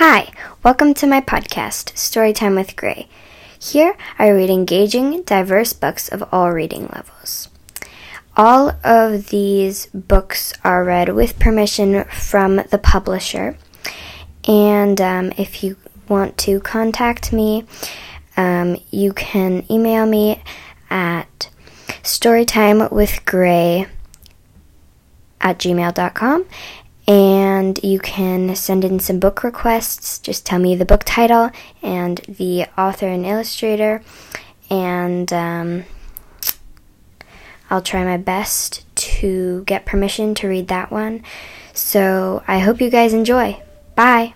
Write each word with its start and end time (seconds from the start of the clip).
Hi, 0.00 0.30
welcome 0.62 0.94
to 0.94 1.08
my 1.08 1.20
podcast, 1.20 1.92
Storytime 1.94 2.54
with 2.54 2.76
Gray. 2.76 3.08
Here 3.60 3.96
I 4.16 4.28
read 4.28 4.48
engaging, 4.48 5.22
diverse 5.22 5.72
books 5.72 6.08
of 6.08 6.22
all 6.30 6.52
reading 6.52 6.82
levels. 6.94 7.48
All 8.36 8.78
of 8.84 9.30
these 9.30 9.86
books 9.86 10.54
are 10.62 10.84
read 10.84 11.08
with 11.08 11.40
permission 11.40 12.04
from 12.04 12.62
the 12.70 12.78
publisher. 12.80 13.58
And 14.46 15.00
um, 15.00 15.32
if 15.36 15.64
you 15.64 15.76
want 16.08 16.38
to 16.38 16.60
contact 16.60 17.32
me, 17.32 17.64
um, 18.36 18.76
you 18.92 19.12
can 19.12 19.64
email 19.68 20.06
me 20.06 20.40
at 20.90 21.50
storytimewithgray 22.04 23.88
at 25.40 25.58
gmail.com 25.58 26.46
and 27.08 27.37
you 27.82 27.98
can 27.98 28.54
send 28.56 28.84
in 28.84 29.00
some 29.00 29.18
book 29.18 29.42
requests. 29.42 30.18
Just 30.18 30.46
tell 30.46 30.58
me 30.58 30.74
the 30.74 30.84
book 30.84 31.02
title 31.04 31.50
and 31.82 32.18
the 32.28 32.66
author 32.76 33.06
and 33.06 33.24
illustrator, 33.24 34.02
and 34.70 35.32
um, 35.32 35.84
I'll 37.70 37.82
try 37.82 38.04
my 38.04 38.16
best 38.16 38.84
to 38.96 39.64
get 39.64 39.86
permission 39.86 40.34
to 40.36 40.48
read 40.48 40.68
that 40.68 40.90
one. 40.90 41.22
So 41.74 42.42
I 42.48 42.58
hope 42.58 42.80
you 42.80 42.90
guys 42.90 43.12
enjoy. 43.12 43.62
Bye. 43.94 44.34